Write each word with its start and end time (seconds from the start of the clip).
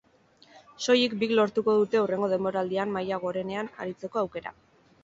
Soilik 0.85 1.13
bik 1.25 1.35
lortuko 1.39 1.75
dute 1.81 2.01
hurrengo 2.05 2.33
denboraldian 2.33 2.99
maila 2.99 3.21
gorenean 3.27 3.73
aritzeko 3.79 4.25
aukera. 4.27 4.61